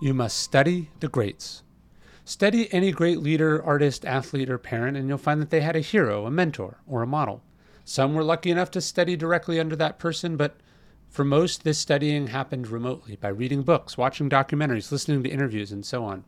You 0.00 0.14
must 0.14 0.38
study 0.38 0.90
the 1.00 1.08
greats. 1.08 1.64
Study 2.24 2.72
any 2.72 2.92
great 2.92 3.18
leader, 3.18 3.60
artist, 3.60 4.04
athlete, 4.04 4.48
or 4.48 4.56
parent, 4.56 4.96
and 4.96 5.08
you'll 5.08 5.18
find 5.18 5.42
that 5.42 5.50
they 5.50 5.60
had 5.60 5.74
a 5.74 5.80
hero, 5.80 6.24
a 6.24 6.30
mentor, 6.30 6.78
or 6.86 7.02
a 7.02 7.06
model. 7.06 7.42
Some 7.84 8.14
were 8.14 8.22
lucky 8.22 8.50
enough 8.50 8.70
to 8.72 8.80
study 8.80 9.16
directly 9.16 9.58
under 9.58 9.74
that 9.74 9.98
person, 9.98 10.36
but 10.36 10.56
for 11.08 11.24
most, 11.24 11.64
this 11.64 11.78
studying 11.78 12.28
happened 12.28 12.68
remotely 12.68 13.16
by 13.16 13.28
reading 13.28 13.62
books, 13.62 13.98
watching 13.98 14.30
documentaries, 14.30 14.92
listening 14.92 15.24
to 15.24 15.30
interviews, 15.30 15.72
and 15.72 15.84
so 15.84 16.04
on. 16.04 16.24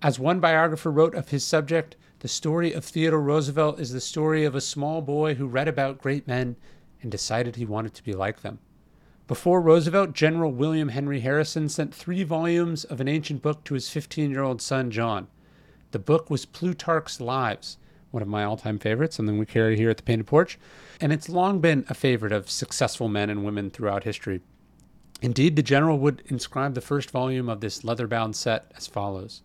As 0.00 0.18
one 0.18 0.40
biographer 0.40 0.90
wrote 0.90 1.14
of 1.14 1.28
his 1.28 1.44
subject, 1.44 1.96
the 2.20 2.28
story 2.28 2.72
of 2.72 2.86
Theodore 2.86 3.20
Roosevelt 3.20 3.78
is 3.80 3.92
the 3.92 4.00
story 4.00 4.46
of 4.46 4.54
a 4.54 4.62
small 4.62 5.02
boy 5.02 5.34
who 5.34 5.46
read 5.46 5.68
about 5.68 5.98
great 5.98 6.26
men 6.26 6.56
and 7.02 7.10
decided 7.10 7.56
he 7.56 7.66
wanted 7.66 7.92
to 7.94 8.04
be 8.04 8.14
like 8.14 8.40
them. 8.40 8.60
Before 9.26 9.60
Roosevelt, 9.60 10.12
General 10.12 10.52
William 10.52 10.90
Henry 10.90 11.18
Harrison 11.18 11.68
sent 11.68 11.92
three 11.92 12.22
volumes 12.22 12.84
of 12.84 13.00
an 13.00 13.08
ancient 13.08 13.42
book 13.42 13.64
to 13.64 13.74
his 13.74 13.90
15 13.90 14.30
year 14.30 14.44
old 14.44 14.62
son, 14.62 14.88
John. 14.92 15.26
The 15.90 15.98
book 15.98 16.30
was 16.30 16.46
Plutarch's 16.46 17.20
Lives, 17.20 17.76
one 18.12 18.22
of 18.22 18.28
my 18.28 18.44
all 18.44 18.56
time 18.56 18.78
favorites, 18.78 19.16
something 19.16 19.36
we 19.36 19.44
carry 19.44 19.76
here 19.76 19.90
at 19.90 19.96
the 19.96 20.04
Painted 20.04 20.28
Porch, 20.28 20.60
and 21.00 21.12
it's 21.12 21.28
long 21.28 21.58
been 21.58 21.84
a 21.88 21.94
favorite 21.94 22.30
of 22.30 22.48
successful 22.48 23.08
men 23.08 23.28
and 23.28 23.44
women 23.44 23.68
throughout 23.68 24.04
history. 24.04 24.42
Indeed, 25.20 25.56
the 25.56 25.62
general 25.62 25.98
would 25.98 26.22
inscribe 26.26 26.74
the 26.74 26.80
first 26.80 27.10
volume 27.10 27.48
of 27.48 27.60
this 27.60 27.82
leather 27.82 28.06
bound 28.06 28.36
set 28.36 28.70
as 28.76 28.86
follows 28.86 29.42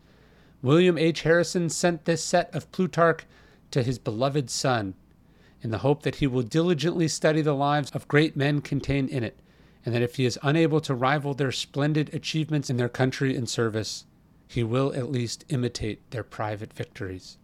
William 0.61 0.95
H. 0.95 1.23
Harrison 1.23 1.69
sent 1.69 2.05
this 2.05 2.23
set 2.23 2.53
of 2.53 2.71
Plutarch 2.71 3.25
to 3.71 3.81
his 3.81 3.97
beloved 3.97 4.51
son 4.51 4.93
in 5.63 5.71
the 5.71 5.79
hope 5.79 6.03
that 6.03 6.17
he 6.17 6.27
will 6.27 6.43
diligently 6.43 7.07
study 7.07 7.41
the 7.41 7.55
lives 7.55 7.89
of 7.91 8.07
great 8.07 8.35
men 8.35 8.61
contained 8.61 9.09
in 9.09 9.23
it 9.23 9.39
and 9.85 9.93
that 9.95 10.01
if 10.01 10.15
he 10.15 10.25
is 10.25 10.39
unable 10.43 10.79
to 10.81 10.93
rival 10.93 11.33
their 11.33 11.51
splendid 11.51 12.13
achievements 12.13 12.69
in 12.69 12.77
their 12.77 12.89
country 12.89 13.35
and 13.35 13.49
service, 13.49 14.05
he 14.47 14.63
will 14.63 14.93
at 14.93 15.11
least 15.11 15.45
imitate 15.49 16.09
their 16.11 16.23
private 16.23 16.73
victories. 16.73 17.37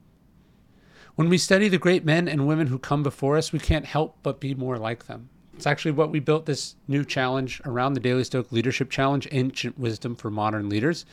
When 1.15 1.30
we 1.30 1.38
study 1.38 1.67
the 1.67 1.77
great 1.77 2.05
men 2.05 2.27
and 2.27 2.47
women 2.47 2.67
who 2.67 2.77
come 2.77 3.02
before 3.02 3.38
us, 3.38 3.52
we 3.52 3.59
can't 3.59 3.85
help 3.85 4.17
but 4.21 4.39
be 4.39 4.53
more 4.53 4.77
like 4.77 5.05
them. 5.05 5.30
It's 5.55 5.65
actually 5.65 5.93
what 5.93 6.11
we 6.11 6.19
built 6.19 6.45
this 6.45 6.75
new 6.88 7.03
challenge 7.03 7.59
around 7.65 7.93
the 7.93 7.99
Daily 7.99 8.23
Stoic 8.23 8.52
Leadership 8.52 8.91
Challenge 8.91 9.27
Ancient 9.31 9.80
Wisdom 9.80 10.15
for 10.15 10.30
Modern 10.30 10.69
Leaders. 10.69 11.05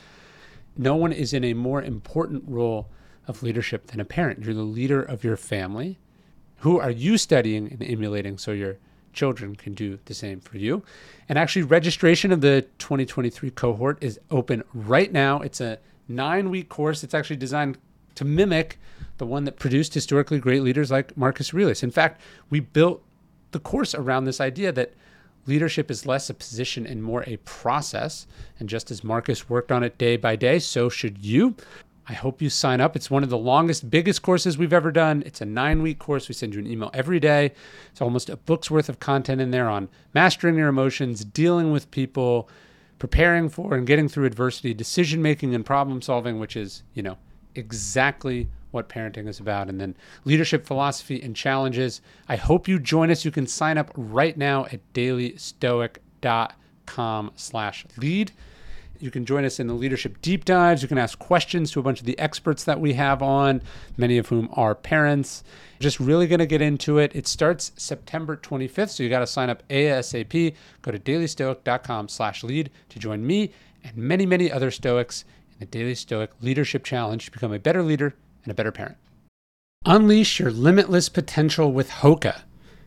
No 0.77 0.95
one 0.95 1.11
is 1.11 1.33
in 1.33 1.43
a 1.43 1.55
more 1.55 1.81
important 1.81 2.43
role 2.45 2.89
of 3.27 3.41
leadership 3.41 3.87
than 3.87 3.99
a 3.99 4.05
parent. 4.05 4.43
You're 4.43 4.53
the 4.53 4.61
leader 4.61 5.01
of 5.01 5.23
your 5.23 5.37
family. 5.37 5.97
Who 6.57 6.79
are 6.79 6.91
you 6.91 7.17
studying 7.17 7.71
and 7.71 7.81
emulating 7.81 8.37
so 8.37 8.51
you're 8.51 8.77
children 9.15 9.55
can 9.55 9.73
do 9.73 9.97
the 10.05 10.13
same 10.13 10.39
for 10.39 10.57
you. 10.57 10.83
And 11.27 11.39
actually, 11.39 11.63
registration 11.63 12.31
of 12.31 12.41
the 12.41 12.67
2023 12.77 13.49
cohort 13.51 13.97
is 14.01 14.19
open 14.29 14.63
right 14.73 15.11
now. 15.11 15.41
It's 15.41 15.61
a 15.61 15.79
nine 16.07 16.49
week 16.49 16.69
course. 16.69 17.03
It's 17.03 17.13
actually 17.13 17.37
designed 17.37 17.77
to 18.15 18.25
mimic 18.25 18.77
the 19.17 19.25
one 19.25 19.45
that 19.45 19.57
produced 19.57 19.93
historically 19.93 20.39
great 20.39 20.61
leaders 20.61 20.91
like 20.91 21.15
Marcus 21.17 21.53
Aurelius. 21.53 21.83
In 21.83 21.91
fact, 21.91 22.21
we 22.49 22.59
built 22.59 23.03
the 23.51 23.59
course 23.59 23.95
around 23.95 24.25
this 24.25 24.41
idea 24.41 24.71
that 24.73 24.93
leadership 25.45 25.89
is 25.89 26.05
less 26.05 26.29
a 26.29 26.33
position 26.33 26.85
and 26.85 27.01
more 27.01 27.23
a 27.27 27.37
process. 27.37 28.27
And 28.59 28.67
just 28.67 28.91
as 28.91 29.03
Marcus 29.03 29.49
worked 29.49 29.71
on 29.71 29.83
it 29.83 29.97
day 29.97 30.17
by 30.17 30.35
day, 30.35 30.59
so 30.59 30.89
should 30.89 31.23
you. 31.23 31.55
I 32.07 32.13
hope 32.13 32.41
you 32.41 32.49
sign 32.49 32.81
up. 32.81 32.95
It's 32.95 33.09
one 33.09 33.23
of 33.23 33.29
the 33.29 33.37
longest, 33.37 33.89
biggest 33.89 34.21
courses 34.21 34.57
we've 34.57 34.73
ever 34.73 34.91
done. 34.91 35.23
It's 35.25 35.41
a 35.41 35.45
nine 35.45 35.81
week 35.81 35.97
course. 35.97 36.27
We 36.27 36.35
send 36.35 36.53
you 36.53 36.59
an 36.59 36.67
email 36.67 36.91
every 36.93 37.19
day. 37.19 37.53
It's 37.91 38.01
almost 38.01 38.29
a 38.29 38.37
book's 38.37 38.69
worth 38.69 38.89
of 38.89 38.99
content 38.99 39.41
in 39.41 39.51
there 39.51 39.67
on 39.67 39.89
mastering 40.13 40.55
your 40.55 40.67
emotions, 40.67 41.25
dealing 41.25 41.71
with 41.71 41.89
people, 41.89 42.47
preparing 42.99 43.49
for 43.49 43.73
and 43.73 43.87
getting 43.87 44.07
through 44.07 44.25
adversity, 44.25 44.73
decision 44.73 45.21
making 45.21 45.55
and 45.55 45.65
problem 45.65 46.01
solving, 46.01 46.39
which 46.39 46.55
is, 46.55 46.83
you 46.93 47.01
know, 47.01 47.17
exactly 47.55 48.49
what 48.69 48.87
parenting 48.87 49.27
is 49.27 49.39
about. 49.39 49.67
And 49.67 49.81
then 49.81 49.95
leadership 50.25 50.67
philosophy 50.67 51.19
and 51.23 51.35
challenges. 51.35 52.01
I 52.29 52.35
hope 52.35 52.67
you 52.67 52.77
join 52.77 53.09
us. 53.09 53.25
You 53.25 53.31
can 53.31 53.47
sign 53.47 53.79
up 53.79 53.91
right 53.95 54.37
now 54.37 54.65
at 54.65 54.81
dailystoic.com 54.93 57.31
slash 57.35 57.85
lead. 57.97 58.31
You 58.99 59.11
can 59.11 59.25
join 59.25 59.45
us 59.45 59.59
in 59.59 59.67
the 59.67 59.73
leadership 59.73 60.21
deep 60.21 60.45
dives. 60.45 60.81
You 60.81 60.87
can 60.87 60.97
ask 60.97 61.17
questions 61.19 61.71
to 61.71 61.79
a 61.79 61.83
bunch 61.83 61.99
of 61.99 62.05
the 62.05 62.17
experts 62.17 62.63
that 62.63 62.79
we 62.79 62.93
have 62.93 63.21
on, 63.21 63.61
many 63.97 64.17
of 64.17 64.27
whom 64.29 64.49
are 64.53 64.75
parents. 64.75 65.43
Just 65.79 65.99
really 65.99 66.27
going 66.27 66.39
to 66.39 66.45
get 66.45 66.61
into 66.61 66.97
it. 66.97 67.15
It 67.15 67.27
starts 67.27 67.71
September 67.75 68.37
25th, 68.37 68.89
so 68.89 69.03
you 69.03 69.09
got 69.09 69.19
to 69.19 69.27
sign 69.27 69.49
up 69.49 69.67
ASAP. 69.69 70.55
Go 70.81 70.91
to 70.91 70.99
dailystoic.com 70.99 72.09
slash 72.09 72.43
lead 72.43 72.69
to 72.89 72.99
join 72.99 73.25
me 73.25 73.51
and 73.83 73.95
many, 73.97 74.25
many 74.25 74.51
other 74.51 74.71
Stoics 74.71 75.25
in 75.53 75.59
the 75.59 75.65
Daily 75.65 75.95
Stoic 75.95 76.31
Leadership 76.41 76.83
Challenge 76.83 77.25
to 77.25 77.31
become 77.31 77.53
a 77.53 77.59
better 77.59 77.83
leader 77.83 78.15
and 78.43 78.51
a 78.51 78.55
better 78.55 78.71
parent. 78.71 78.97
Unleash 79.85 80.39
your 80.39 80.51
limitless 80.51 81.09
potential 81.09 81.71
with 81.71 81.89
Hoka. 81.89 82.41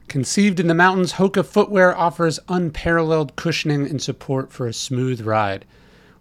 Conceived 0.09 0.59
in 0.59 0.69
the 0.69 0.75
mountains, 0.75 1.15
Hoka 1.15 1.45
footwear 1.45 1.97
offers 1.97 2.41
unparalleled 2.49 3.37
cushioning 3.37 3.87
and 3.87 4.01
support 4.01 4.51
for 4.51 4.67
a 4.67 4.73
smooth 4.73 5.21
ride. 5.21 5.65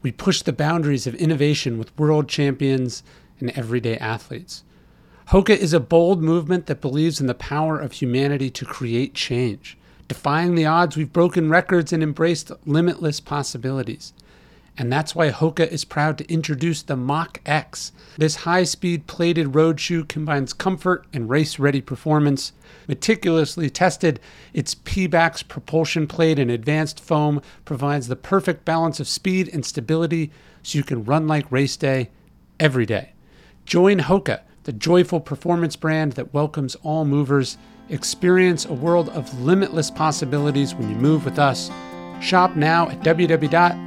We 0.02 0.12
push 0.12 0.42
the 0.42 0.54
boundaries 0.54 1.08
of 1.08 1.16
innovation 1.16 1.78
with 1.78 1.98
world 1.98 2.30
champions 2.30 3.04
and 3.40 3.50
everyday 3.52 3.98
athletes. 3.98 4.64
Hoka 5.30 5.56
is 5.56 5.74
a 5.74 5.80
bold 5.80 6.22
movement 6.22 6.68
that 6.68 6.82
believes 6.82 7.20
in 7.20 7.28
the 7.28 7.34
power 7.34 7.78
of 7.80 7.94
humanity 7.94 8.50
to 8.52 8.66
create 8.66 9.14
change. 9.14 9.78
Defying 10.08 10.56
the 10.56 10.66
odds, 10.66 10.96
we've 10.96 11.12
broken 11.12 11.50
records 11.50 11.92
and 11.92 12.02
embraced 12.02 12.52
limitless 12.66 13.20
possibilities. 13.20 14.14
And 14.78 14.94
that's 14.94 15.16
why 15.16 15.32
Hoka 15.32 15.68
is 15.68 15.84
proud 15.84 16.20
to 16.20 16.32
introduce 16.32 16.84
the 16.84 16.96
Mach 16.96 17.42
X. 17.46 17.92
This 18.18 18.36
high 18.38 18.64
speed 18.64 19.08
plated 19.08 19.56
road 19.56 19.80
shoe 19.80 20.06
combines 20.06 20.54
comfort 20.54 21.08
and 21.12 21.30
race 21.30 21.58
ready 21.58 21.82
performance. 21.82 22.54
Meticulously 22.88 23.72
tested, 23.72 24.20
its 24.54 24.76
Pebax 24.76 25.48
propulsion 25.48 26.06
plate 26.06 26.38
and 26.38 26.52
advanced 26.52 27.00
foam 27.00 27.42
provides 27.66 28.08
the 28.08 28.16
perfect 28.16 28.66
balance 28.66 29.00
of 29.00 29.08
speed 29.08 29.50
and 29.52 29.66
stability 29.66 30.32
so 30.62 30.78
you 30.78 30.84
can 30.84 31.04
run 31.04 31.28
like 31.28 31.52
race 31.52 31.76
day 31.76 32.12
every 32.60 32.86
day. 32.86 33.14
Join 33.66 34.00
Hoka, 34.00 34.42
the 34.64 34.74
joyful 34.74 35.20
performance 35.20 35.76
brand 35.76 36.14
that 36.14 36.34
welcomes 36.36 36.76
all 36.84 37.04
movers. 37.04 37.58
Experience 37.90 38.66
a 38.66 38.74
world 38.74 39.10
of 39.10 39.42
limitless 39.42 39.90
possibilities 39.90 40.76
when 40.76 40.90
you 40.90 40.96
move 40.96 41.26
with 41.26 41.40
us. 41.40 41.72
Shop 42.22 42.56
now 42.56 42.90
at 42.90 43.00
www 43.00 43.87